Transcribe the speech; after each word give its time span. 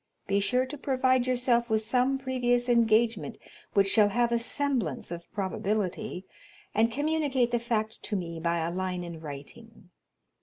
Be 0.25 0.39
sure 0.39 0.65
to 0.65 0.79
provide 0.79 1.27
yourself 1.27 1.69
with 1.69 1.83
some 1.83 2.17
previous 2.17 2.67
engagement 2.67 3.37
which 3.73 3.87
shall 3.87 4.09
have 4.09 4.31
a 4.31 4.39
semblance 4.39 5.11
of 5.11 5.31
probability, 5.31 6.25
and 6.73 6.91
communicate 6.91 7.51
the 7.51 7.59
fact 7.59 8.01
to 8.01 8.15
me 8.15 8.39
by 8.39 8.57
a 8.65 8.71
line 8.71 9.03
in 9.03 9.19
writing. 9.19 9.91